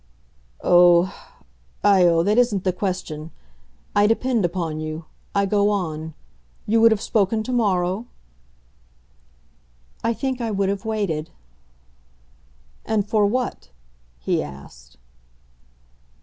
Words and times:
"Oh; 0.63 1.13
I 1.83 2.05
oh 2.07 2.23
that 2.23 2.39
isn't 2.39 2.63
the 2.63 2.73
question. 2.73 3.29
I 3.95 4.07
depend 4.07 4.43
upon 4.43 4.79
you. 4.79 5.05
I 5.35 5.45
go 5.45 5.69
on. 5.69 6.15
You 6.65 6.81
would 6.81 6.89
have 6.89 6.99
spoken 7.03 7.43
to 7.43 7.51
morrow?" 7.53 8.07
"I 10.03 10.15
think 10.15 10.41
I 10.41 10.49
would 10.49 10.69
have 10.69 10.85
waited." 10.85 11.29
"And 12.83 13.07
for 13.07 13.27
what?" 13.27 13.69
he 14.17 14.41
asked. 14.41 14.97